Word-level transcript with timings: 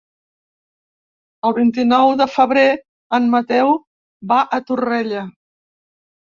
El 1.49 1.53
vint-i-nou 1.57 2.15
de 2.23 2.27
febrer 2.37 2.65
en 3.19 3.29
Mateu 3.37 3.73
va 4.35 4.43
a 4.61 4.65
Torrella. 4.73 5.27